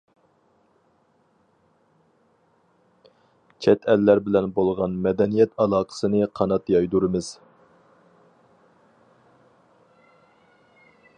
چەت 3.65 3.85
ئەللەر 3.93 4.23
بىلەن 4.29 4.49
بولغان 4.57 4.97
مەدەنىيەت 5.07 5.53
ئالاقىسىنى 5.65 6.23
قانات 6.41 6.73
يايدۇرىمىز. 6.77 7.31